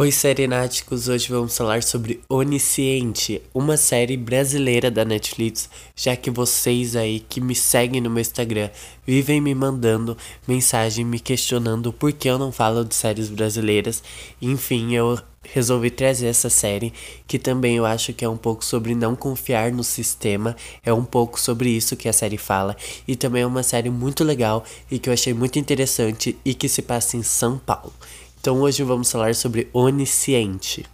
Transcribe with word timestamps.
Oi, 0.00 0.10
Serenáticos! 0.10 1.08
Hoje 1.08 1.28
vamos 1.28 1.54
falar 1.54 1.82
sobre 1.82 2.22
Onisciente, 2.26 3.42
uma 3.52 3.76
série 3.76 4.16
brasileira 4.16 4.90
da 4.90 5.04
Netflix, 5.04 5.68
já 5.94 6.16
que 6.16 6.30
vocês 6.30 6.96
aí 6.96 7.20
que 7.20 7.38
me 7.38 7.54
seguem 7.54 8.00
no 8.00 8.08
meu 8.08 8.22
Instagram 8.22 8.70
vivem 9.06 9.42
me 9.42 9.54
mandando 9.54 10.16
mensagem 10.48 11.04
me 11.04 11.20
questionando 11.20 11.92
por 11.92 12.14
que 12.14 12.30
eu 12.30 12.38
não 12.38 12.50
falo 12.50 12.82
de 12.82 12.94
séries 12.94 13.28
brasileiras. 13.28 14.02
Enfim, 14.40 14.94
eu 14.94 15.18
resolvi 15.42 15.90
trazer 15.90 16.28
essa 16.28 16.48
série, 16.48 16.94
que 17.26 17.38
também 17.38 17.76
eu 17.76 17.84
acho 17.84 18.14
que 18.14 18.24
é 18.24 18.28
um 18.28 18.38
pouco 18.38 18.64
sobre 18.64 18.94
não 18.94 19.14
confiar 19.14 19.70
no 19.70 19.84
sistema, 19.84 20.56
é 20.82 20.94
um 20.94 21.04
pouco 21.04 21.38
sobre 21.38 21.68
isso 21.68 21.94
que 21.94 22.08
a 22.08 22.12
série 22.14 22.38
fala, 22.38 22.74
e 23.06 23.14
também 23.16 23.42
é 23.42 23.46
uma 23.46 23.62
série 23.62 23.90
muito 23.90 24.24
legal 24.24 24.64
e 24.90 24.98
que 24.98 25.10
eu 25.10 25.12
achei 25.12 25.34
muito 25.34 25.58
interessante 25.58 26.38
e 26.42 26.54
que 26.54 26.70
se 26.70 26.80
passa 26.80 27.18
em 27.18 27.22
São 27.22 27.58
Paulo. 27.58 27.92
Então 28.40 28.62
hoje 28.62 28.82
vamos 28.82 29.12
falar 29.12 29.34
sobre 29.34 29.68
Onisciente. 29.70 30.86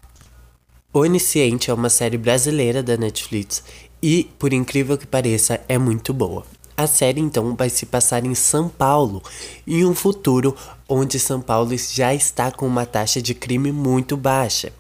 Onisciente 0.93 1.71
é 1.71 1.75
uma 1.75 1.89
série 1.89 2.19
brasileira 2.19 2.83
da 2.83 2.97
Netflix 2.97 3.63
e, 4.03 4.29
por 4.37 4.53
incrível 4.53 4.99
que 4.99 5.07
pareça, 5.07 5.61
é 5.69 5.79
muito 5.79 6.13
boa. 6.13 6.45
A 6.77 6.89
série 6.89 7.21
então 7.21 7.55
vai 7.55 7.71
se 7.71 7.87
passar 7.87 8.25
em 8.25 8.35
São 8.35 8.69
Paulo, 8.69 9.23
em 9.65 9.85
um 9.85 9.95
futuro 9.95 10.57
onde 10.89 11.21
São 11.21 11.41
Paulo 11.41 11.71
já 11.79 12.13
está 12.13 12.51
com 12.51 12.67
uma 12.67 12.85
taxa 12.85 13.23
de 13.23 13.33
crime 13.33 13.71
muito 13.71 14.17
baixa. 14.17 14.73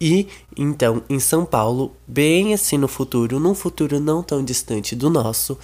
E 0.00 0.28
então, 0.56 1.02
em 1.10 1.18
São 1.18 1.44
Paulo, 1.44 1.92
bem 2.06 2.54
assim 2.54 2.78
no 2.78 2.86
futuro, 2.86 3.40
num 3.40 3.54
futuro 3.54 3.98
não 3.98 4.22
tão 4.22 4.44
distante 4.44 4.94
do 4.94 5.10
nosso, 5.10 5.58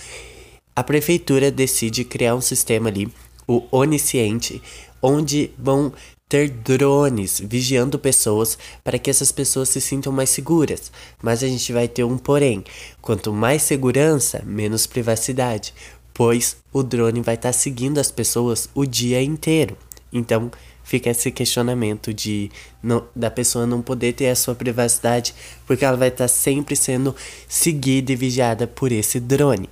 a 0.74 0.82
prefeitura 0.82 1.52
decide 1.52 2.04
criar 2.04 2.34
um 2.34 2.40
sistema 2.40 2.88
ali, 2.88 3.08
o 3.46 3.62
Onisciente, 3.70 4.60
onde 5.00 5.52
vão 5.56 5.92
ter 6.32 6.48
drones 6.48 7.42
vigiando 7.44 7.98
pessoas 7.98 8.56
para 8.82 8.98
que 8.98 9.10
essas 9.10 9.30
pessoas 9.30 9.68
se 9.68 9.82
sintam 9.82 10.10
mais 10.10 10.30
seguras. 10.30 10.90
Mas 11.22 11.42
a 11.42 11.46
gente 11.46 11.70
vai 11.74 11.86
ter 11.86 12.04
um 12.04 12.16
porém: 12.16 12.64
quanto 13.02 13.34
mais 13.34 13.60
segurança, 13.60 14.42
menos 14.46 14.86
privacidade, 14.86 15.74
pois 16.14 16.56
o 16.72 16.82
drone 16.82 17.20
vai 17.20 17.34
estar 17.34 17.50
tá 17.50 17.52
seguindo 17.52 17.98
as 17.98 18.10
pessoas 18.10 18.66
o 18.74 18.86
dia 18.86 19.22
inteiro. 19.22 19.76
Então, 20.10 20.50
fica 20.82 21.10
esse 21.10 21.30
questionamento 21.30 22.14
de 22.14 22.50
não, 22.82 23.04
da 23.14 23.30
pessoa 23.30 23.66
não 23.66 23.82
poder 23.82 24.14
ter 24.14 24.28
a 24.28 24.34
sua 24.34 24.54
privacidade, 24.54 25.34
porque 25.66 25.84
ela 25.84 25.98
vai 25.98 26.08
estar 26.08 26.24
tá 26.24 26.28
sempre 26.28 26.74
sendo 26.74 27.14
seguida 27.46 28.10
e 28.10 28.16
vigiada 28.16 28.66
por 28.66 28.90
esse 28.90 29.20
drone. 29.20 29.68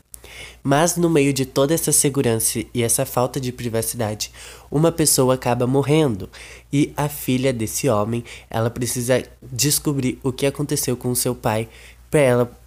Mas 0.63 0.97
no 0.97 1.09
meio 1.11 1.33
de 1.33 1.45
toda 1.45 1.75
essa 1.75 1.93
segurança 1.93 2.63
e 2.73 2.83
essa 2.83 3.07
falta 3.07 3.41
de 3.41 3.53
privacidade, 3.53 4.31
uma 4.71 4.93
pessoa 4.93 5.35
acaba 5.35 5.67
morrendo 5.67 6.29
e 6.73 6.93
a 6.97 7.09
filha 7.09 7.53
desse 7.53 7.89
homem, 7.89 8.25
ela 8.49 8.71
precisa 8.71 9.23
descobrir 9.43 10.19
o 10.23 10.33
que 10.33 10.47
aconteceu 10.47 10.97
com 10.97 11.15
seu 11.15 11.35
pai 11.35 11.69
para 12.11 12.21
ela 12.21 12.61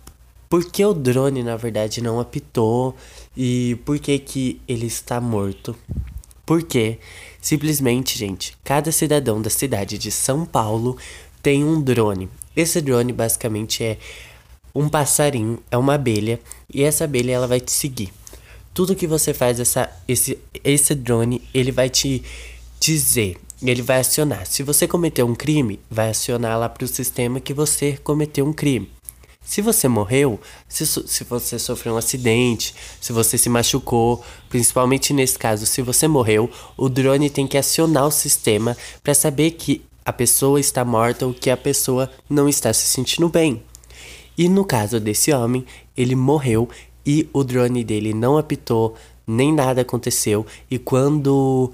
por 0.49 0.65
que 0.65 0.85
o 0.85 0.93
drone 0.93 1.41
na 1.41 1.55
verdade 1.55 1.99
não 1.99 2.19
apitou 2.19 2.95
e 3.35 3.75
por 3.83 3.97
que 3.97 4.19
que 4.19 4.61
ele 4.67 4.85
está 4.85 5.19
morto. 5.19 5.75
Porque 6.45 6.99
simplesmente, 7.41 8.17
gente, 8.17 8.55
cada 8.63 8.91
cidadão 8.91 9.41
da 9.41 9.49
cidade 9.49 9.97
de 9.97 10.11
São 10.11 10.45
Paulo 10.45 10.95
tem 11.41 11.63
um 11.63 11.81
drone. 11.81 12.29
Esse 12.55 12.81
drone 12.81 13.11
basicamente 13.11 13.83
é 13.83 13.97
um 14.75 14.89
passarinho 14.89 15.59
é 15.69 15.77
uma 15.77 15.95
abelha 15.95 16.39
e 16.73 16.83
essa 16.83 17.03
abelha 17.03 17.33
ela 17.33 17.47
vai 17.47 17.59
te 17.59 17.71
seguir. 17.71 18.11
Tudo 18.73 18.95
que 18.95 19.05
você 19.05 19.33
faz 19.33 19.59
essa 19.59 19.89
esse 20.07 20.39
esse 20.63 20.95
drone, 20.95 21.41
ele 21.53 21.71
vai 21.71 21.89
te 21.89 22.23
dizer, 22.79 23.37
ele 23.61 23.81
vai 23.81 23.99
acionar. 23.99 24.45
Se 24.45 24.63
você 24.63 24.87
cometeu 24.87 25.27
um 25.27 25.35
crime, 25.35 25.79
vai 25.89 26.09
acionar 26.09 26.57
lá 26.57 26.67
para 26.67 26.85
o 26.85 26.87
sistema 26.87 27.39
que 27.39 27.53
você 27.53 27.97
cometeu 28.03 28.45
um 28.45 28.53
crime. 28.53 28.89
Se 29.45 29.61
você 29.61 29.87
morreu, 29.87 30.39
se, 30.69 30.85
se 30.85 31.23
você 31.25 31.59
sofreu 31.59 31.93
um 31.93 31.97
acidente, 31.97 32.73
se 32.99 33.11
você 33.11 33.37
se 33.37 33.49
machucou, 33.49 34.23
principalmente 34.49 35.13
nesse 35.13 35.37
caso, 35.37 35.65
se 35.65 35.81
você 35.81 36.07
morreu, 36.07 36.49
o 36.77 36.87
drone 36.87 37.29
tem 37.29 37.45
que 37.45 37.57
acionar 37.57 38.07
o 38.07 38.11
sistema 38.11 38.75
para 39.03 39.13
saber 39.13 39.51
que 39.51 39.85
a 40.05 40.13
pessoa 40.13 40.59
está 40.59 40.83
morta 40.83 41.25
ou 41.25 41.33
que 41.33 41.49
a 41.49 41.57
pessoa 41.57 42.09
não 42.29 42.47
está 42.47 42.73
se 42.73 42.85
sentindo 42.85 43.27
bem. 43.29 43.61
E 44.37 44.49
no 44.49 44.65
caso 44.65 44.99
desse 44.99 45.31
homem, 45.31 45.65
ele 45.95 46.15
morreu 46.15 46.67
e 47.05 47.27
o 47.33 47.43
drone 47.43 47.83
dele 47.83 48.13
não 48.13 48.37
apitou, 48.37 48.95
nem 49.27 49.53
nada 49.53 49.81
aconteceu. 49.81 50.45
E 50.69 50.79
quando 50.79 51.71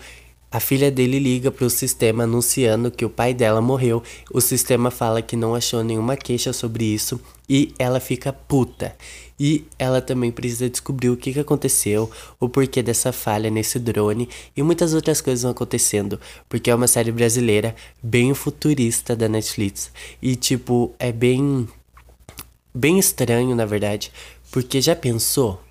a 0.52 0.60
filha 0.60 0.90
dele 0.90 1.20
liga 1.20 1.52
para 1.52 1.66
o 1.66 1.70
sistema 1.70 2.24
anunciando 2.24 2.90
que 2.90 3.06
o 3.06 3.10
pai 3.10 3.34
dela 3.34 3.62
morreu, 3.62 4.02
o 4.34 4.42
sistema 4.42 4.90
fala 4.90 5.22
que 5.22 5.36
não 5.36 5.54
achou 5.54 5.84
nenhuma 5.84 6.18
queixa 6.18 6.52
sobre 6.52 6.86
isso 6.86 7.20
e 7.48 7.74
ela 7.78 8.00
fica 8.00 8.34
puta. 8.34 8.96
E 9.40 9.64
ela 9.78 10.02
também 10.02 10.32
precisa 10.32 10.70
descobrir 10.70 11.10
o 11.10 11.16
que, 11.16 11.32
que 11.32 11.40
aconteceu, 11.40 12.10
o 12.40 12.50
porquê 12.50 12.84
dessa 12.84 13.14
falha 13.14 13.50
nesse 13.50 13.80
drone 13.80 14.28
e 14.58 14.62
muitas 14.62 14.94
outras 14.94 15.22
coisas 15.22 15.44
vão 15.44 15.52
acontecendo, 15.52 16.20
porque 16.50 16.70
é 16.70 16.76
uma 16.76 16.88
série 16.88 17.12
brasileira 17.12 17.74
bem 18.04 18.34
futurista 18.34 19.16
da 19.16 19.30
Netflix. 19.30 19.92
E 20.22 20.36
tipo, 20.36 20.92
é 21.00 21.12
bem 21.12 21.68
bem 22.74 23.00
estranho, 23.00 23.56
na 23.56 23.66
verdade, 23.66 24.12
porque 24.52 24.82
já 24.82 24.96
pensou? 24.96 25.62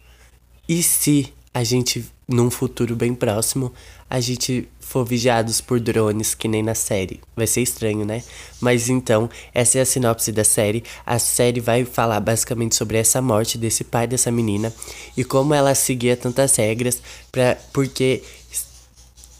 E 0.68 0.82
se 0.82 1.32
a 1.52 1.64
gente, 1.64 2.04
num 2.26 2.50
futuro 2.50 2.94
bem 2.94 3.14
próximo, 3.14 3.72
a 4.08 4.20
gente 4.20 4.68
for 4.80 5.04
vigiados 5.04 5.60
por 5.60 5.78
drones 5.80 6.34
que 6.34 6.48
nem 6.48 6.62
na 6.62 6.74
série? 6.74 7.20
Vai 7.36 7.46
ser 7.46 7.60
estranho, 7.62 8.06
né? 8.06 8.22
Mas 8.60 8.88
então, 8.88 9.28
essa 9.52 9.78
é 9.78 9.80
a 9.82 9.86
sinopse 9.86 10.32
da 10.32 10.44
série. 10.44 10.82
A 11.04 11.18
série 11.18 11.60
vai 11.60 11.84
falar 11.84 12.20
basicamente 12.20 12.74
sobre 12.74 12.96
essa 12.96 13.20
morte 13.20 13.58
desse 13.58 13.84
pai 13.84 14.06
dessa 14.06 14.30
menina 14.30 14.72
e 15.16 15.24
como 15.24 15.52
ela 15.52 15.74
seguia 15.74 16.16
tantas 16.16 16.56
regras, 16.56 17.02
pra, 17.30 17.56
porque 17.72 18.22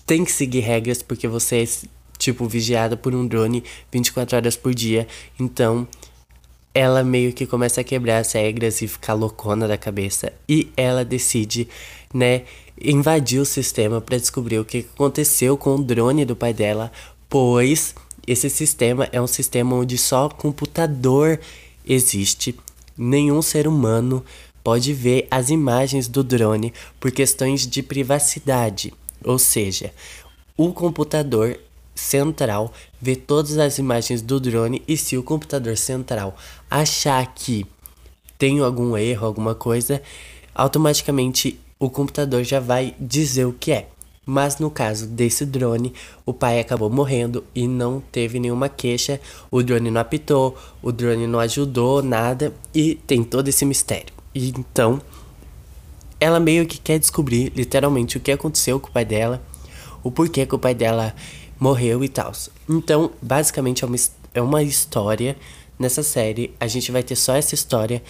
tem 0.07 0.25
que 0.25 0.33
seguir 0.33 0.61
regras 0.61 1.03
porque 1.03 1.29
você 1.29 1.63
é 1.63 1.89
tipo 2.19 2.47
vigiada 2.47 2.97
por 2.97 3.15
um 3.15 3.27
drone 3.27 3.65
24 3.93 4.37
horas 4.37 4.57
por 4.57 4.75
dia. 4.75 5.07
Então, 5.39 5.87
ela 6.79 7.03
meio 7.03 7.33
que 7.33 7.45
começa 7.45 7.81
a 7.81 7.85
quebrar 7.85 8.19
as 8.19 8.31
regras 8.31 8.81
e 8.81 8.87
ficar 8.87 9.15
loucona 9.15 9.67
da 9.67 9.77
cabeça. 9.77 10.33
E 10.49 10.71
ela 10.77 11.05
decide, 11.05 11.67
né, 12.15 12.43
invadir 12.81 13.41
o 13.41 13.45
sistema 13.45 14.01
para 14.01 14.17
descobrir 14.17 14.61
o 14.61 14.65
que 14.65 14.87
aconteceu 14.95 15.57
com 15.57 15.75
o 15.75 15.83
drone 15.83 16.25
do 16.25 16.37
pai 16.37 16.55
dela, 16.55 16.93
pois 17.29 17.97
esse 18.25 18.49
sistema 18.49 19.09
é 19.11 19.21
um 19.21 19.27
sistema 19.27 19.75
onde 19.75 19.99
só 19.99 20.29
computador 20.29 21.41
existe, 21.85 22.55
nenhum 22.97 23.43
ser 23.43 23.67
humano 23.67 24.25
pode 24.63 24.93
ver 24.93 25.27
as 25.33 25.51
imagens 25.51 26.07
do 26.07 26.23
drone 26.23 26.73
por 27.01 27.11
questões 27.11 27.67
de 27.67 27.83
privacidade. 27.83 28.95
Ou 29.25 29.37
seja, 29.37 29.93
o 30.57 30.73
computador 30.73 31.59
central 31.99 32.73
vê 33.01 33.17
todas 33.17 33.59
as 33.59 33.79
imagens 33.79 34.23
do 34.23 34.39
drone 34.39 34.83
e 34.87 34.97
se 34.97 35.17
o 35.17 35.23
computador 35.23 35.77
central 35.77 36.37
achar 36.71 37.35
que 37.35 37.67
tem 38.39 38.61
algum 38.61 38.97
erro, 38.97 39.27
alguma 39.27 39.55
coisa, 39.55 40.01
automaticamente 40.55 41.59
o 41.79 41.91
computador 41.91 42.45
já 42.45 42.61
vai 42.61 42.95
dizer 42.99 43.45
o 43.45 43.53
que 43.53 43.73
é. 43.73 43.89
Mas 44.25 44.59
no 44.59 44.71
caso 44.71 45.07
desse 45.07 45.47
drone, 45.47 45.93
o 46.25 46.35
pai 46.35 46.61
acabou 46.61 46.91
morrendo 46.91 47.43
e 47.55 47.67
não 47.67 48.01
teve 48.13 48.39
nenhuma 48.39 48.69
queixa, 48.69 49.21
o 49.51 49.63
drone 49.63 49.91
não 49.91 50.01
apitou, 50.01 50.57
o 50.83 50.93
drone 50.93 51.27
não 51.27 51.41
ajudou 51.41 52.03
nada 52.03 52.53
e 52.75 52.95
tem 52.95 53.25
todo 53.25 53.49
esse 53.49 53.65
mistério. 53.65 54.13
E 54.35 54.51
então, 54.51 55.01
ela 56.21 56.39
meio 56.39 56.67
que 56.67 56.79
quer 56.79 56.99
descobrir 56.99 57.53
literalmente 57.57 58.19
o 58.19 58.21
que 58.21 58.31
aconteceu 58.31 58.79
com 58.79 58.89
o 58.89 58.93
pai 58.93 59.05
dela, 59.05 59.43
o 60.03 60.11
porquê 60.11 60.45
que 60.45 60.55
o 60.55 60.59
pai 60.59 60.75
dela 60.75 61.15
morreu 61.59 62.05
e 62.05 62.09
tal. 62.09 62.33
Então, 62.69 63.11
basicamente 63.21 63.85
é 63.85 63.87
uma, 63.87 63.97
é 64.35 64.43
uma 64.43 64.63
história. 64.63 65.37
Nessa 65.79 66.03
série, 66.03 66.53
a 66.59 66.67
gente 66.67 66.91
vai 66.91 67.03
ter 67.03 67.15
só 67.15 67.37
essa 67.37 67.55
história, 67.55 68.03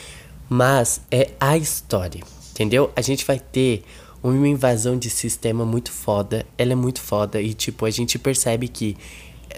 mas 0.48 1.02
é 1.10 1.30
a 1.38 1.56
história, 1.56 2.22
entendeu? 2.50 2.90
A 2.96 3.02
gente 3.02 3.26
vai 3.26 3.38
ter 3.38 3.84
uma 4.22 4.48
invasão 4.48 4.96
de 4.96 5.10
sistema 5.10 5.64
muito 5.64 5.92
foda. 5.92 6.46
Ela 6.56 6.72
é 6.72 6.74
muito 6.74 7.00
foda 7.00 7.40
e, 7.40 7.52
tipo, 7.52 7.84
a 7.84 7.90
gente 7.90 8.18
percebe 8.18 8.68
que 8.68 8.96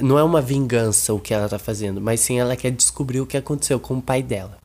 não 0.00 0.18
é 0.18 0.22
uma 0.22 0.40
vingança 0.40 1.12
o 1.12 1.20
que 1.20 1.34
ela 1.34 1.48
tá 1.48 1.58
fazendo, 1.58 2.00
mas 2.00 2.20
sim 2.20 2.38
ela 2.38 2.56
quer 2.56 2.70
descobrir 2.70 3.20
o 3.20 3.26
que 3.26 3.36
aconteceu 3.36 3.78
com 3.78 3.98
o 3.98 4.02
pai 4.02 4.22
dela. 4.22 4.59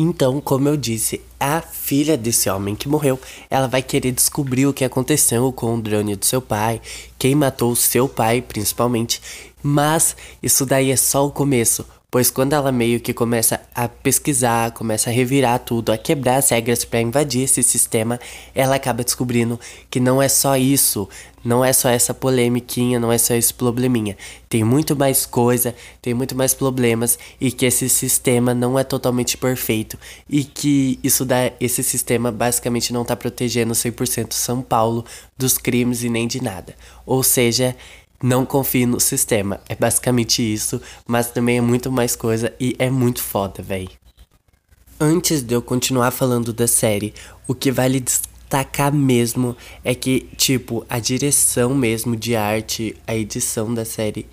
Então, 0.00 0.40
como 0.40 0.68
eu 0.68 0.76
disse, 0.76 1.20
a 1.40 1.60
filha 1.60 2.16
desse 2.16 2.48
homem 2.48 2.76
que 2.76 2.88
morreu, 2.88 3.18
ela 3.50 3.66
vai 3.66 3.82
querer 3.82 4.12
descobrir 4.12 4.64
o 4.64 4.72
que 4.72 4.84
aconteceu 4.84 5.52
com 5.52 5.74
o 5.74 5.82
drone 5.82 6.14
do 6.14 6.24
seu 6.24 6.40
pai, 6.40 6.80
quem 7.18 7.34
matou 7.34 7.74
seu 7.74 8.08
pai, 8.08 8.40
principalmente. 8.40 9.20
Mas 9.60 10.14
isso 10.40 10.64
daí 10.64 10.92
é 10.92 10.96
só 10.96 11.26
o 11.26 11.32
começo, 11.32 11.84
Pois 12.10 12.30
quando 12.30 12.54
ela 12.54 12.72
meio 12.72 13.00
que 13.00 13.12
começa 13.12 13.60
a 13.74 13.86
pesquisar, 13.86 14.70
começa 14.70 15.10
a 15.10 15.12
revirar 15.12 15.58
tudo, 15.58 15.92
a 15.92 15.98
quebrar 15.98 16.36
as 16.36 16.48
regras 16.48 16.82
para 16.82 17.02
invadir 17.02 17.42
esse 17.42 17.62
sistema, 17.62 18.18
ela 18.54 18.76
acaba 18.76 19.04
descobrindo 19.04 19.60
que 19.90 20.00
não 20.00 20.22
é 20.22 20.26
só 20.26 20.56
isso, 20.56 21.06
não 21.48 21.64
é 21.64 21.72
só 21.72 21.88
essa 21.88 22.12
polemiquinha, 22.12 23.00
não 23.00 23.10
é 23.10 23.16
só 23.16 23.32
esse 23.32 23.54
probleminha. 23.54 24.18
Tem 24.50 24.62
muito 24.62 24.94
mais 24.94 25.24
coisa, 25.24 25.74
tem 26.02 26.12
muito 26.12 26.36
mais 26.36 26.52
problemas 26.52 27.18
e 27.40 27.50
que 27.50 27.64
esse 27.64 27.88
sistema 27.88 28.52
não 28.52 28.78
é 28.78 28.84
totalmente 28.84 29.34
perfeito 29.38 29.98
e 30.28 30.44
que 30.44 31.00
isso 31.02 31.24
dá 31.24 31.50
esse 31.58 31.82
sistema 31.82 32.30
basicamente 32.30 32.92
não 32.92 33.02
tá 33.02 33.16
protegendo 33.16 33.72
100% 33.72 34.34
São 34.34 34.60
Paulo 34.60 35.06
dos 35.38 35.56
crimes 35.56 36.02
e 36.02 36.10
nem 36.10 36.28
de 36.28 36.42
nada. 36.42 36.74
Ou 37.06 37.22
seja, 37.22 37.74
não 38.22 38.44
confie 38.44 38.84
no 38.84 39.00
sistema. 39.00 39.58
É 39.70 39.74
basicamente 39.74 40.42
isso, 40.42 40.78
mas 41.06 41.30
também 41.30 41.56
é 41.56 41.62
muito 41.62 41.90
mais 41.90 42.14
coisa 42.14 42.52
e 42.60 42.76
é 42.78 42.90
muito 42.90 43.22
foda, 43.22 43.62
véi. 43.62 43.88
Antes 45.00 45.40
de 45.40 45.54
eu 45.54 45.62
continuar 45.62 46.10
falando 46.10 46.52
da 46.52 46.66
série, 46.66 47.14
o 47.46 47.54
que 47.54 47.72
vale 47.72 48.04
destacar 48.48 48.92
mesmo 48.92 49.54
é 49.84 49.94
que, 49.94 50.26
tipo, 50.36 50.84
a 50.88 50.98
direção 50.98 51.74
mesmo 51.74 52.16
de 52.16 52.34
arte, 52.34 52.96
a 53.06 53.14
edição 53.14 53.72
da 53.72 53.84
série 53.84 54.26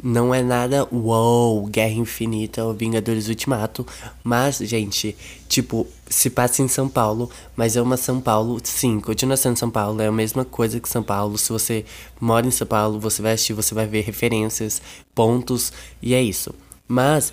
não 0.00 0.32
é 0.32 0.44
nada 0.44 0.86
wow, 0.92 1.66
Guerra 1.66 1.94
Infinita 1.94 2.64
ou 2.64 2.72
Vingadores 2.72 3.28
Ultimato, 3.28 3.84
mas, 4.22 4.58
gente, 4.58 5.16
tipo, 5.48 5.88
se 6.08 6.30
passa 6.30 6.62
em 6.62 6.68
São 6.68 6.88
Paulo, 6.88 7.28
mas 7.56 7.76
é 7.76 7.82
uma 7.82 7.96
São 7.96 8.20
Paulo, 8.20 8.60
sim, 8.62 9.00
continua 9.00 9.36
sendo 9.36 9.58
São 9.58 9.68
Paulo, 9.68 10.00
é 10.00 10.06
a 10.06 10.12
mesma 10.12 10.44
coisa 10.44 10.78
que 10.78 10.88
São 10.88 11.02
Paulo. 11.02 11.36
Se 11.36 11.50
você 11.50 11.84
mora 12.20 12.46
em 12.46 12.52
São 12.52 12.66
Paulo, 12.66 13.00
você 13.00 13.20
vai 13.20 13.32
assistir, 13.32 13.54
você 13.54 13.74
vai 13.74 13.88
ver 13.88 14.02
referências, 14.02 14.80
pontos, 15.12 15.72
e 16.00 16.14
é 16.14 16.22
isso. 16.22 16.54
Mas 16.88 17.32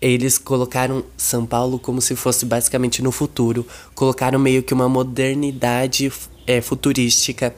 eles 0.00 0.36
colocaram 0.36 1.02
São 1.16 1.46
Paulo 1.46 1.78
como 1.78 2.00
se 2.00 2.14
fosse 2.14 2.44
basicamente 2.44 3.02
no 3.02 3.10
futuro, 3.10 3.66
colocaram 3.94 4.38
meio 4.38 4.62
que 4.62 4.74
uma 4.74 4.88
modernidade 4.88 6.12
é, 6.46 6.60
futurística 6.60 7.54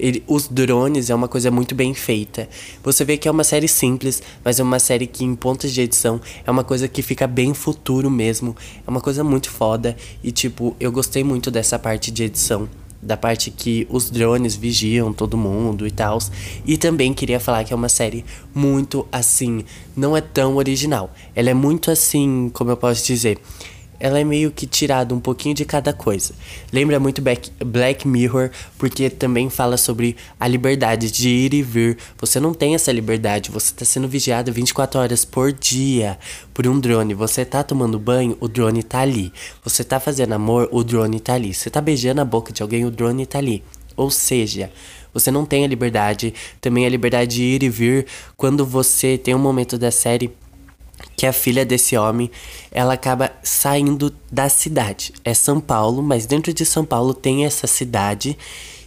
ele, 0.00 0.24
os 0.26 0.48
drones 0.48 1.10
é 1.10 1.14
uma 1.14 1.28
coisa 1.28 1.50
muito 1.50 1.74
bem 1.74 1.92
feita. 1.92 2.48
Você 2.82 3.04
vê 3.04 3.16
que 3.16 3.28
é 3.28 3.30
uma 3.30 3.44
série 3.44 3.68
simples, 3.68 4.22
mas 4.42 4.58
é 4.58 4.62
uma 4.62 4.78
série 4.78 5.06
que 5.06 5.24
em 5.24 5.34
pontos 5.34 5.72
de 5.72 5.82
edição 5.82 6.20
é 6.44 6.50
uma 6.50 6.64
coisa 6.64 6.88
que 6.88 7.02
fica 7.02 7.26
bem 7.26 7.52
futuro 7.52 8.10
mesmo. 8.10 8.56
É 8.86 8.90
uma 8.90 9.00
coisa 9.00 9.22
muito 9.22 9.50
foda 9.50 9.94
e 10.24 10.32
tipo, 10.32 10.74
eu 10.80 10.90
gostei 10.90 11.22
muito 11.22 11.50
dessa 11.50 11.78
parte 11.78 12.10
de 12.10 12.24
edição 12.24 12.68
da 13.02 13.16
parte 13.16 13.50
que 13.50 13.86
os 13.90 14.10
drones 14.10 14.54
vigiam 14.54 15.12
todo 15.12 15.36
mundo 15.36 15.86
e 15.86 15.90
tal. 15.90 16.18
E 16.66 16.76
também 16.76 17.14
queria 17.14 17.40
falar 17.40 17.64
que 17.64 17.72
é 17.72 17.76
uma 17.76 17.88
série 17.88 18.24
muito 18.54 19.06
assim, 19.10 19.64
não 19.96 20.16
é 20.16 20.20
tão 20.20 20.56
original. 20.56 21.12
Ela 21.34 21.50
é 21.50 21.54
muito 21.54 21.90
assim, 21.90 22.50
como 22.52 22.70
eu 22.70 22.76
posso 22.76 23.06
dizer, 23.06 23.38
ela 24.00 24.18
é 24.18 24.24
meio 24.24 24.50
que 24.50 24.66
tirada 24.66 25.14
um 25.14 25.20
pouquinho 25.20 25.54
de 25.54 25.64
cada 25.66 25.92
coisa. 25.92 26.34
Lembra 26.72 26.98
muito 26.98 27.22
Black 27.22 28.08
Mirror, 28.08 28.50
porque 28.78 29.10
também 29.10 29.50
fala 29.50 29.76
sobre 29.76 30.16
a 30.40 30.48
liberdade 30.48 31.10
de 31.10 31.28
ir 31.28 31.52
e 31.52 31.62
vir. 31.62 31.98
Você 32.18 32.40
não 32.40 32.54
tem 32.54 32.74
essa 32.74 32.90
liberdade, 32.90 33.50
você 33.50 33.66
está 33.66 33.84
sendo 33.84 34.08
vigiado 34.08 34.50
24 34.50 34.98
horas 34.98 35.24
por 35.24 35.52
dia 35.52 36.18
por 36.54 36.66
um 36.66 36.80
drone. 36.80 37.12
Você 37.12 37.44
tá 37.44 37.62
tomando 37.62 37.98
banho, 37.98 38.36
o 38.40 38.48
drone 38.48 38.82
tá 38.82 39.00
ali. 39.00 39.30
Você 39.62 39.84
tá 39.84 40.00
fazendo 40.00 40.32
amor, 40.32 40.68
o 40.72 40.82
drone 40.82 41.20
tá 41.20 41.34
ali. 41.34 41.52
Você 41.52 41.68
tá 41.68 41.80
beijando 41.80 42.22
a 42.22 42.24
boca 42.24 42.52
de 42.52 42.62
alguém, 42.62 42.86
o 42.86 42.90
drone 42.90 43.26
tá 43.26 43.38
ali. 43.38 43.62
Ou 43.96 44.10
seja, 44.10 44.70
você 45.12 45.30
não 45.30 45.44
tem 45.44 45.64
a 45.64 45.68
liberdade, 45.68 46.32
também 46.60 46.86
a 46.86 46.88
liberdade 46.88 47.36
de 47.36 47.42
ir 47.42 47.62
e 47.62 47.68
vir 47.68 48.06
quando 48.36 48.64
você 48.64 49.18
tem 49.18 49.34
um 49.34 49.38
momento 49.38 49.76
da 49.76 49.90
série 49.90 50.32
que 51.20 51.26
a 51.26 51.34
filha 51.34 51.66
desse 51.66 51.98
homem, 51.98 52.30
ela 52.72 52.94
acaba 52.94 53.30
saindo 53.42 54.10
da 54.32 54.48
cidade. 54.48 55.12
É 55.22 55.34
São 55.34 55.60
Paulo, 55.60 56.02
mas 56.02 56.24
dentro 56.24 56.50
de 56.50 56.64
São 56.64 56.82
Paulo 56.82 57.12
tem 57.12 57.44
essa 57.44 57.66
cidade 57.66 58.38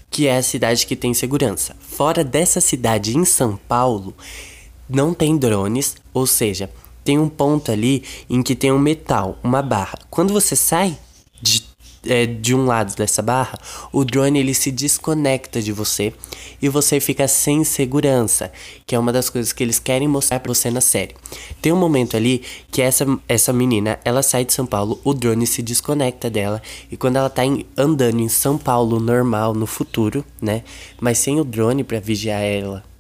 que 0.10 0.26
é 0.26 0.38
a 0.38 0.42
cidade 0.42 0.88
que 0.88 0.96
tem 0.96 1.14
segurança. 1.14 1.76
Fora 1.80 2.24
dessa 2.24 2.60
cidade 2.60 3.16
em 3.16 3.24
São 3.24 3.56
Paulo, 3.68 4.16
não 4.90 5.14
tem 5.14 5.38
drones, 5.38 5.96
ou 6.12 6.26
seja, 6.26 6.72
tem 7.04 7.20
um 7.20 7.30
ponto 7.30 7.72
ali 7.72 8.04
em 8.28 8.42
que 8.42 8.56
tem 8.56 8.72
um 8.72 8.80
metal, 8.80 9.38
uma 9.44 9.62
barra. 9.62 10.00
Quando 10.10 10.34
você 10.34 10.56
sai 10.56 10.98
é, 12.06 12.26
de 12.26 12.54
um 12.54 12.66
lado 12.66 12.96
dessa 12.96 13.22
barra, 13.22 13.58
o 13.92 14.04
drone 14.04 14.40
ele 14.40 14.54
se 14.54 14.72
desconecta 14.72 15.62
de 15.62 15.72
você 15.72 16.14
e 16.62 16.70
você 16.70 17.00
fica 17.00 17.28
sem 17.28 17.64
segurança, 17.64 18.52
que 18.86 18.96
é 18.96 19.00
uma 19.00 19.12
das 19.12 19.30
coisas 19.30 19.54
que 19.54 19.64
eles 19.64 19.80
querem 19.80 20.08
mostrar 20.08 20.40
para 20.40 20.54
você 20.54 20.70
na 20.70 20.82
série. 20.82 21.16
Tem 21.62 21.72
um 21.72 21.78
momento 21.78 22.16
ali 22.16 22.42
que 22.72 22.82
essa, 22.82 23.06
essa 23.28 23.54
menina, 23.54 24.00
ela 24.04 24.22
sai 24.22 24.46
de 24.46 24.54
São 24.54 24.66
Paulo, 24.66 25.00
o 25.04 25.14
drone 25.14 25.48
se 25.48 25.62
desconecta 25.62 26.30
dela 26.30 26.62
e 26.92 26.98
quando 26.98 27.18
ela 27.18 27.30
tá 27.30 27.46
em, 27.46 27.66
andando 27.78 28.20
em 28.20 28.30
São 28.30 28.58
Paulo 28.58 29.00
normal 29.00 29.54
no 29.54 29.66
futuro, 29.66 30.24
né, 30.42 30.64
mas 31.00 31.18
sem 31.18 31.40
o 31.40 31.44
drone 31.44 31.84
para 31.84 32.00
vigiar 32.00 32.42
ela 32.42 32.93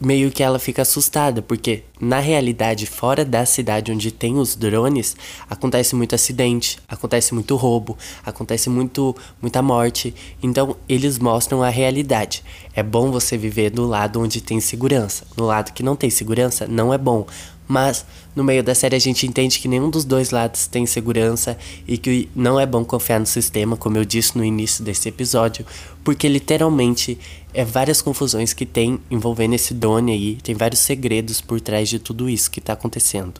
meio 0.00 0.30
que 0.30 0.42
ela 0.42 0.58
fica 0.58 0.82
assustada, 0.82 1.42
porque 1.42 1.82
na 2.00 2.20
realidade, 2.20 2.86
fora 2.86 3.24
da 3.24 3.44
cidade 3.44 3.90
onde 3.90 4.12
tem 4.12 4.38
os 4.38 4.54
drones, 4.54 5.16
acontece 5.50 5.94
muito 5.96 6.14
acidente, 6.14 6.78
acontece 6.88 7.34
muito 7.34 7.56
roubo, 7.56 7.98
acontece 8.24 8.70
muito 8.70 9.14
muita 9.42 9.60
morte. 9.60 10.14
Então, 10.42 10.76
eles 10.88 11.18
mostram 11.18 11.62
a 11.62 11.68
realidade. 11.68 12.44
É 12.74 12.82
bom 12.82 13.10
você 13.10 13.36
viver 13.36 13.70
do 13.70 13.84
lado 13.84 14.20
onde 14.20 14.40
tem 14.40 14.60
segurança. 14.60 15.26
No 15.36 15.44
lado 15.44 15.72
que 15.72 15.82
não 15.82 15.96
tem 15.96 16.10
segurança, 16.10 16.66
não 16.68 16.94
é 16.94 16.98
bom. 16.98 17.26
Mas 17.68 18.06
no 18.34 18.42
meio 18.42 18.64
da 18.64 18.74
série 18.74 18.96
a 18.96 18.98
gente 18.98 19.26
entende 19.26 19.58
que 19.58 19.68
nenhum 19.68 19.90
dos 19.90 20.04
dois 20.04 20.30
lados 20.30 20.66
tem 20.66 20.86
segurança 20.86 21.58
e 21.86 21.98
que 21.98 22.28
não 22.34 22.58
é 22.58 22.64
bom 22.64 22.82
confiar 22.82 23.20
no 23.20 23.26
sistema, 23.26 23.76
como 23.76 23.98
eu 23.98 24.06
disse 24.06 24.38
no 24.38 24.44
início 24.44 24.82
desse 24.82 25.10
episódio, 25.10 25.66
porque 26.02 26.26
literalmente 26.26 27.18
é 27.52 27.64
várias 27.64 28.00
confusões 28.00 28.54
que 28.54 28.64
tem 28.64 28.98
envolvendo 29.10 29.54
esse 29.54 29.74
Doni 29.74 30.12
aí, 30.12 30.38
tem 30.42 30.54
vários 30.54 30.80
segredos 30.80 31.42
por 31.42 31.60
trás 31.60 31.90
de 31.90 31.98
tudo 31.98 32.28
isso 32.28 32.50
que 32.50 32.60
tá 32.60 32.72
acontecendo. 32.72 33.34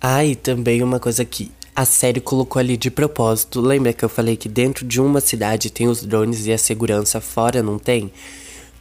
Ah, 0.00 0.24
e 0.24 0.36
também 0.36 0.82
uma 0.82 1.00
coisa 1.00 1.24
que 1.24 1.50
a 1.74 1.84
série 1.84 2.20
colocou 2.20 2.60
ali 2.60 2.76
de 2.76 2.90
propósito. 2.90 3.60
Lembra 3.60 3.92
que 3.92 4.04
eu 4.04 4.08
falei 4.08 4.36
que 4.36 4.48
dentro 4.48 4.86
de 4.86 5.00
uma 5.00 5.20
cidade 5.20 5.70
tem 5.70 5.88
os 5.88 6.04
drones 6.04 6.46
e 6.46 6.52
a 6.52 6.58
segurança, 6.58 7.20
fora 7.20 7.62
não 7.62 7.78
tem? 7.78 8.12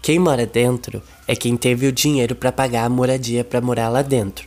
Quem 0.03 0.19
mora 0.19 0.45
dentro 0.45 1.01
é 1.25 1.33
quem 1.33 1.55
teve 1.55 1.87
o 1.87 1.91
dinheiro 1.93 2.35
para 2.35 2.51
pagar 2.51 2.83
a 2.83 2.89
moradia 2.89 3.41
para 3.41 3.61
morar 3.61 3.87
lá 3.87 4.01
dentro. 4.01 4.45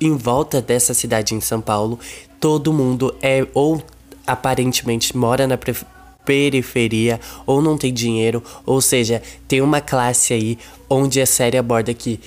Em 0.00 0.16
volta 0.16 0.60
dessa 0.60 0.92
cidade 0.92 1.32
em 1.32 1.40
São 1.40 1.60
Paulo, 1.60 1.96
todo 2.40 2.72
mundo 2.72 3.14
é 3.22 3.46
ou 3.54 3.80
aparentemente 4.26 5.16
mora 5.16 5.46
na 5.46 5.56
periferia 6.24 7.20
ou 7.46 7.60
não 7.62 7.76
tem 7.76 7.92
dinheiro, 7.92 8.42
ou 8.64 8.80
seja, 8.80 9.22
tem 9.48 9.60
uma 9.60 9.80
classe 9.80 10.32
aí 10.32 10.58
onde 10.88 11.20
a 11.20 11.26
série 11.26 11.56
aborda 11.56 11.94
que 11.94 12.20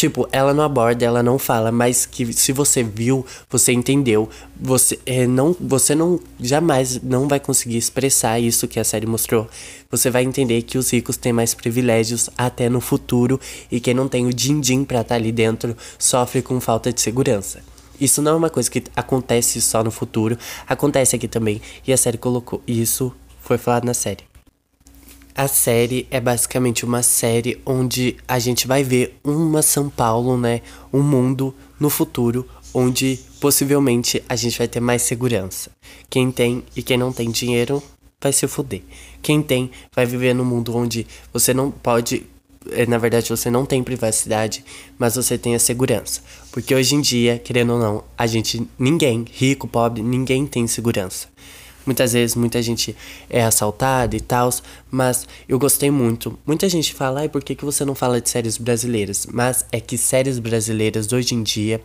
Tipo, 0.00 0.26
ela 0.32 0.54
não 0.54 0.64
aborda, 0.64 1.04
ela 1.04 1.22
não 1.22 1.38
fala, 1.38 1.70
mas 1.70 2.06
que 2.06 2.32
se 2.32 2.52
você 2.52 2.82
viu, 2.82 3.22
você 3.50 3.70
entendeu. 3.70 4.30
Você 4.58 4.98
é, 5.04 5.26
não, 5.26 5.54
você 5.60 5.94
não 5.94 6.18
jamais 6.40 6.98
não 7.02 7.28
vai 7.28 7.38
conseguir 7.38 7.76
expressar 7.76 8.40
isso 8.40 8.66
que 8.66 8.80
a 8.80 8.84
série 8.84 9.04
mostrou. 9.06 9.46
Você 9.90 10.08
vai 10.08 10.24
entender 10.24 10.62
que 10.62 10.78
os 10.78 10.90
ricos 10.90 11.18
têm 11.18 11.34
mais 11.34 11.52
privilégios 11.52 12.30
até 12.38 12.70
no 12.70 12.80
futuro 12.80 13.38
e 13.70 13.78
quem 13.78 13.92
não 13.92 14.08
tem 14.08 14.24
o 14.24 14.32
din-din 14.32 14.84
pra 14.84 15.02
estar 15.02 15.16
tá 15.16 15.20
ali 15.20 15.30
dentro 15.30 15.76
sofre 15.98 16.40
com 16.40 16.58
falta 16.62 16.90
de 16.90 17.02
segurança. 17.02 17.60
Isso 18.00 18.22
não 18.22 18.32
é 18.32 18.36
uma 18.36 18.50
coisa 18.50 18.70
que 18.70 18.82
acontece 18.96 19.60
só 19.60 19.84
no 19.84 19.90
futuro, 19.90 20.38
acontece 20.66 21.14
aqui 21.14 21.28
também. 21.28 21.60
E 21.86 21.92
a 21.92 21.96
série 21.96 22.18
colocou 22.18 22.62
isso, 22.66 23.12
foi 23.40 23.58
falado 23.58 23.84
na 23.84 23.94
série. 23.94 24.24
A 25.34 25.46
série 25.46 26.06
é 26.10 26.20
basicamente 26.20 26.84
uma 26.84 27.02
série 27.02 27.60
onde 27.64 28.16
a 28.26 28.38
gente 28.38 28.66
vai 28.66 28.82
ver 28.82 29.18
uma 29.22 29.62
São 29.62 29.88
Paulo, 29.88 30.36
né? 30.36 30.60
Um 30.92 31.02
mundo 31.02 31.54
no 31.78 31.88
futuro 31.88 32.46
onde 32.74 33.18
possivelmente 33.40 34.22
a 34.28 34.36
gente 34.36 34.58
vai 34.58 34.68
ter 34.68 34.80
mais 34.80 35.02
segurança. 35.02 35.70
Quem 36.08 36.30
tem 36.30 36.62
e 36.76 36.82
quem 36.82 36.96
não 36.96 37.12
tem 37.12 37.30
dinheiro 37.30 37.82
vai 38.20 38.32
se 38.32 38.46
fuder. 38.46 38.82
Quem 39.22 39.42
tem 39.42 39.70
vai 39.94 40.04
viver 40.04 40.34
num 40.34 40.44
mundo 40.44 40.76
onde 40.76 41.06
você 41.32 41.54
não 41.54 41.70
pode 41.70 42.26
na 42.88 42.98
verdade 42.98 43.28
você 43.28 43.50
não 43.50 43.64
tem 43.64 43.82
privacidade, 43.82 44.64
mas 44.98 45.16
você 45.16 45.38
tem 45.38 45.54
a 45.54 45.58
segurança. 45.58 46.20
Porque 46.52 46.74
hoje 46.74 46.94
em 46.94 47.00
dia, 47.00 47.38
querendo 47.38 47.72
ou 47.72 47.78
não, 47.78 48.04
a 48.16 48.26
gente 48.26 48.66
ninguém, 48.78 49.24
rico, 49.32 49.66
pobre, 49.66 50.02
ninguém 50.02 50.46
tem 50.46 50.66
segurança. 50.66 51.28
Muitas 51.86 52.12
vezes 52.12 52.36
muita 52.36 52.60
gente 52.62 52.94
é 53.28 53.42
assaltada 53.42 54.14
e 54.14 54.20
tal, 54.20 54.50
mas 54.90 55.26
eu 55.48 55.58
gostei 55.58 55.90
muito. 55.90 56.38
Muita 56.46 56.68
gente 56.68 56.92
fala, 56.92 57.20
ai, 57.20 57.28
por 57.28 57.42
que, 57.42 57.54
que 57.54 57.64
você 57.64 57.84
não 57.84 57.94
fala 57.94 58.20
de 58.20 58.28
séries 58.28 58.58
brasileiras? 58.58 59.26
Mas 59.32 59.64
é 59.72 59.80
que 59.80 59.96
séries 59.96 60.38
brasileiras 60.38 61.10
hoje 61.12 61.34
em 61.34 61.42
dia 61.42 61.80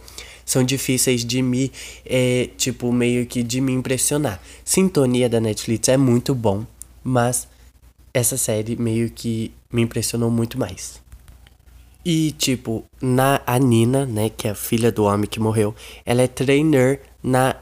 são 0.46 0.64
difíceis 0.64 1.26
de 1.26 1.42
me, 1.42 1.72
é, 2.06 2.50
tipo, 2.58 2.92
meio 2.92 3.26
que 3.26 3.42
de 3.42 3.62
me 3.62 3.72
impressionar. 3.72 4.40
Sintonia 4.64 5.30
da 5.30 5.40
Netflix 5.40 5.88
é 5.88 5.98
muito 5.98 6.36
bom, 6.36 6.66
mas 7.04 7.48
essa 8.14 8.38
série 8.38 8.76
meio 8.76 9.10
que 9.10 9.52
me 9.76 9.82
impressionou 9.82 10.32
muito 10.32 10.58
mais. 10.58 11.04
E, 12.04 12.32
tipo, 12.32 12.84
na 13.02 13.42
a 13.46 13.58
Nina, 13.58 14.06
né, 14.06 14.30
que 14.30 14.48
é 14.48 14.52
a 14.52 14.56
filha 14.56 14.92
do 14.92 15.04
homem 15.04 15.28
que 15.28 15.40
morreu, 15.40 15.74
ela 16.06 16.22
é 16.22 16.28
trainer 16.28 17.02
na 17.22 17.56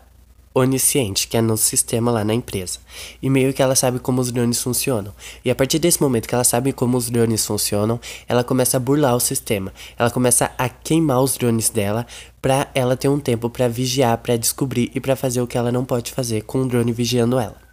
onisciente, 0.53 1.27
que 1.27 1.35
é 1.35 1.41
no 1.41 1.57
sistema 1.57 2.11
lá 2.11 2.23
na 2.23 2.33
empresa. 2.33 2.79
E 3.21 3.29
meio 3.29 3.53
que 3.53 3.61
ela 3.61 3.75
sabe 3.75 3.99
como 3.99 4.21
os 4.21 4.31
drones 4.31 4.61
funcionam. 4.61 5.13
E 5.43 5.49
a 5.49 5.55
partir 5.55 5.79
desse 5.79 6.01
momento 6.01 6.27
que 6.27 6.35
ela 6.35 6.43
sabe 6.43 6.71
como 6.71 6.97
os 6.97 7.09
drones 7.09 7.45
funcionam, 7.45 7.99
ela 8.27 8.43
começa 8.43 8.77
a 8.77 8.79
burlar 8.79 9.15
o 9.15 9.19
sistema. 9.19 9.73
Ela 9.97 10.11
começa 10.11 10.51
a 10.57 10.69
queimar 10.69 11.21
os 11.21 11.37
drones 11.37 11.69
dela 11.69 12.05
pra 12.41 12.67
ela 12.75 12.95
ter 12.95 13.07
um 13.07 13.19
tempo 13.19 13.49
para 13.49 13.67
vigiar, 13.67 14.17
para 14.17 14.37
descobrir 14.37 14.91
e 14.93 14.99
para 14.99 15.15
fazer 15.15 15.41
o 15.41 15.47
que 15.47 15.57
ela 15.57 15.71
não 15.71 15.85
pode 15.85 16.11
fazer 16.11 16.43
com 16.43 16.61
o 16.61 16.67
drone 16.67 16.91
vigiando 16.91 17.39
ela. 17.39 17.63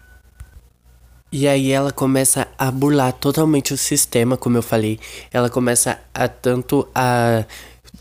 E 1.33 1.47
aí 1.47 1.71
ela 1.71 1.93
começa 1.93 2.49
a 2.59 2.71
burlar 2.73 3.13
totalmente 3.13 3.73
o 3.73 3.79
sistema, 3.79 4.37
como 4.37 4.59
eu 4.59 4.63
falei. 4.63 4.99
Ela 5.33 5.49
começa 5.49 6.01
a 6.13 6.27
tanto 6.27 6.89
a 6.93 7.45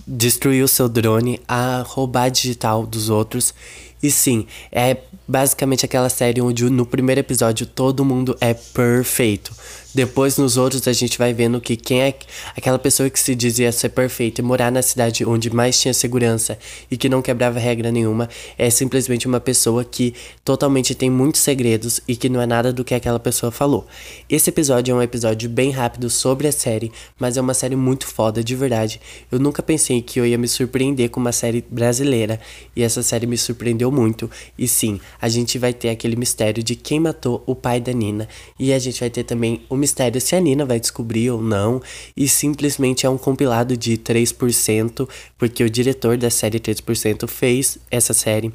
destruir 0.07 0.63
o 0.63 0.67
seu 0.67 0.89
drone, 0.89 1.39
a 1.47 1.83
roubar 1.85 2.29
digital 2.29 2.87
dos 2.87 3.09
outros. 3.09 3.53
E 4.01 4.09
sim, 4.09 4.47
é 4.71 4.97
basicamente 5.27 5.85
aquela 5.85 6.09
série 6.09 6.41
onde 6.41 6.69
no 6.69 6.85
primeiro 6.85 7.19
episódio 7.19 7.65
todo 7.67 8.05
mundo 8.05 8.35
é 8.39 8.53
perfeito. 8.53 9.53
Depois 9.93 10.37
nos 10.37 10.55
outros 10.55 10.87
a 10.87 10.93
gente 10.93 11.17
vai 11.17 11.33
vendo 11.33 11.59
que 11.59 11.75
quem 11.75 12.01
é 12.01 12.13
aquela 12.55 12.77
pessoa 12.77 13.09
que 13.09 13.19
se 13.19 13.33
dizia 13.33 13.71
ser 13.71 13.89
perfeita 13.89 14.39
e 14.39 14.43
morar 14.43 14.71
na 14.71 14.83
cidade 14.83 15.25
onde 15.25 15.49
mais 15.49 15.81
tinha 15.81 15.95
segurança 15.95 16.59
e 16.91 16.97
que 16.97 17.09
não 17.09 17.23
quebrava 17.23 17.57
regra 17.57 17.91
nenhuma 17.91 18.29
é 18.55 18.69
simplesmente 18.69 19.25
uma 19.25 19.39
pessoa 19.39 19.83
que 19.83 20.13
totalmente 20.45 20.93
tem 20.93 21.09
muitos 21.09 21.41
segredos 21.41 21.99
e 22.07 22.15
que 22.15 22.29
não 22.29 22.39
é 22.39 22.45
nada 22.45 22.71
do 22.71 22.83
que 22.83 22.93
aquela 22.93 23.19
pessoa 23.19 23.51
falou. 23.51 23.87
Esse 24.29 24.51
episódio 24.51 24.91
é 24.91 24.95
um 24.95 25.01
episódio 25.01 25.49
bem 25.49 25.71
rápido 25.71 26.07
sobre 26.07 26.47
a 26.47 26.51
série, 26.51 26.91
mas 27.19 27.35
é 27.35 27.41
uma 27.41 27.55
série 27.55 27.75
muito 27.75 28.05
foda 28.05 28.43
de 28.43 28.55
verdade. 28.55 29.01
Eu 29.31 29.39
nunca 29.39 29.63
pensei 29.63 30.03
que 30.03 30.19
eu 30.19 30.25
ia 30.25 30.37
me 30.37 30.47
surpreender 30.47 31.09
com 31.09 31.19
uma 31.19 31.31
série 31.31 31.65
brasileira 31.67 32.39
e 32.75 32.83
essa 32.83 33.01
série 33.01 33.25
me 33.25 33.37
surpreendeu 33.37 33.88
muito. 33.91 34.29
E 34.57 34.67
sim, 34.67 34.99
a 35.21 35.29
gente 35.29 35.57
vai 35.57 35.73
ter 35.73 35.89
aquele 35.89 36.15
mistério 36.15 36.63
de 36.63 36.75
quem 36.75 36.99
matou 36.99 37.43
o 37.45 37.55
pai 37.55 37.79
da 37.79 37.91
Nina 37.91 38.27
e 38.59 38.73
a 38.73 38.79
gente 38.79 38.99
vai 38.99 39.09
ter 39.09 39.23
também 39.23 39.61
o 39.69 39.75
mistério 39.75 40.19
se 40.19 40.35
a 40.35 40.39
Nina 40.39 40.65
vai 40.65 40.79
descobrir 40.79 41.29
ou 41.31 41.41
não, 41.41 41.81
e 42.15 42.27
simplesmente 42.27 43.05
é 43.05 43.09
um 43.09 43.17
compilado 43.17 43.75
de 43.75 43.97
3%, 43.97 45.07
porque 45.37 45.63
o 45.63 45.69
diretor 45.69 46.17
da 46.17 46.29
série 46.29 46.59
3% 46.59 47.27
fez 47.27 47.77
essa 47.89 48.13
série, 48.13 48.53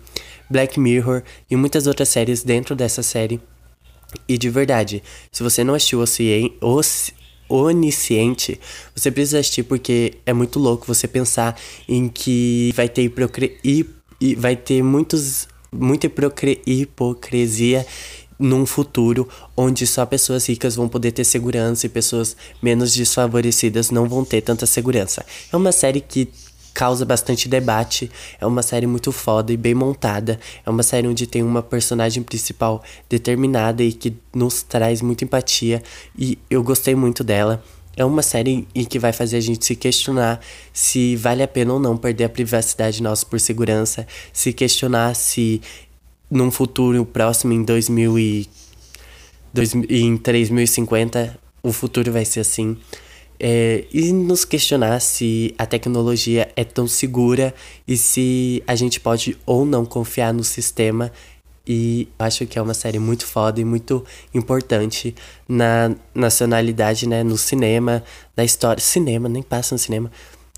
Black 0.49 0.79
Mirror 0.79 1.23
e 1.51 1.57
muitas 1.57 1.87
outras 1.87 2.09
séries 2.09 2.43
dentro 2.43 2.75
dessa 2.75 3.03
série. 3.03 3.41
E 4.29 4.39
de 4.39 4.49
verdade, 4.49 5.03
se 5.33 5.43
você 5.43 5.65
não 5.65 5.75
assistiu 5.75 6.05
Onisciente, 7.49 8.59
você 8.95 9.11
precisa 9.11 9.39
assistir 9.39 9.65
porque 9.65 10.15
é 10.25 10.33
muito 10.33 10.59
louco 10.59 10.87
você 10.87 11.07
pensar 11.07 11.59
em 11.87 12.09
que 12.09 12.73
vai 12.75 12.89
ter 12.89 13.03
e 14.21 14.35
vai 14.35 14.57
ter 14.57 14.83
muitos 14.83 15.49
muita 15.73 16.07
hipocrisia 16.67 17.85
num 18.39 18.67
futuro 18.67 19.29
onde 19.57 19.87
só 19.87 20.05
pessoas 20.07 20.49
ricas 20.49 20.77
vão 20.77 20.89
poder 20.89 21.13
ter 21.13 21.25
segurança 21.25 21.87
e 21.87 21.89
pessoas 21.89 22.37
menos 22.63 22.95
desfavorecidas 22.95 23.91
não 23.91 24.09
vão 24.09 24.25
ter 24.25 24.41
tanta 24.41 24.67
segurança. 24.67 25.25
É 25.53 25.57
uma 25.57 25.73
série 25.73 26.01
que 26.01 26.29
causa 26.73 27.05
bastante 27.05 27.49
debate, 27.49 28.11
é 28.41 28.45
uma 28.45 28.61
série 28.61 28.87
muito 28.87 29.13
foda 29.13 29.53
e 29.53 29.57
bem 29.57 29.75
montada, 29.75 30.41
é 30.67 30.69
uma 30.69 30.83
série 30.83 31.07
onde 31.07 31.25
tem 31.25 31.43
uma 31.43 31.63
personagem 31.63 32.23
principal 32.23 32.83
determinada 33.09 33.83
e 33.83 33.93
que 33.93 34.17
nos 34.35 34.65
traz 34.65 35.01
muita 35.01 35.25
empatia 35.25 35.81
e 36.19 36.37
eu 36.51 36.63
gostei 36.65 36.97
muito 36.97 37.23
dela. 37.23 37.63
É 37.97 38.05
uma 38.05 38.23
série 38.23 38.67
em 38.75 38.85
que 38.85 38.99
vai 38.99 39.13
fazer 39.13 39.37
a 39.37 39.41
gente 39.41 39.65
se 39.65 39.77
questionar 39.77 40.41
se 40.73 41.17
vale 41.17 41.43
a 41.43 41.49
pena 41.49 41.75
ou 41.75 41.81
não 41.81 41.97
perder 41.97 42.25
a 42.25 42.29
privacidade 42.29 43.03
nossa 43.03 43.25
por 43.25 43.41
segurança, 43.41 44.07
se 44.33 44.53
questionar 44.53 45.15
se 45.15 45.61
num 46.31 46.51
futuro 46.51 47.05
próximo, 47.05 47.53
em 47.53 47.63
2000 47.63 48.19
e, 48.19 48.49
dois, 49.53 49.75
em 49.75 50.17
3050, 50.17 51.39
o 51.63 51.73
futuro 51.73 52.11
vai 52.13 52.25
ser 52.25 52.41
assim. 52.41 52.77
É, 53.39 53.85
e 53.93 54.13
nos 54.13 54.45
questionar 54.45 55.01
se 55.01 55.55
a 55.59 55.67
tecnologia 55.67 56.51
é 56.55 56.65
tão 56.65 56.87
segura 56.87 57.55
e 57.87 57.97
se 57.97 58.63
a 58.67 58.75
gente 58.75 59.01
pode 59.01 59.37
ou 59.45 59.65
não 59.65 59.85
confiar 59.85 60.33
no 60.33 60.45
sistema. 60.45 61.13
E 61.67 62.09
acho 62.19 62.47
que 62.47 62.59
é 62.59 62.63
uma 62.63 62.75
série 62.75 62.99
muito 62.99 63.27
foda 63.27 63.61
e 63.61 63.65
muito 63.65 64.05
importante 64.35 65.15
na 65.49 65.95
nacionalidade, 66.15 67.09
né? 67.09 67.23
No 67.23 67.39
cinema, 67.39 68.03
na 68.37 68.45
história. 68.45 68.83
Cinema, 68.83 69.29
nem 69.29 69.43
passa 69.43 69.75
no 69.75 69.79
cinema 69.79 70.11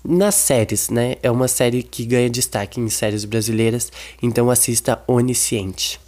nas 0.03 0.35
séries, 0.35 0.89
né? 0.89 1.15
É 1.21 1.29
uma 1.29 1.47
série 1.47 1.83
que 1.83 2.05
ganha 2.05 2.29
destaque 2.29 2.79
em 2.79 2.87
séries 2.87 3.25
brasileiras, 3.25 3.91
então 4.21 4.49
assista 4.49 5.03
Onisciente. 5.05 5.99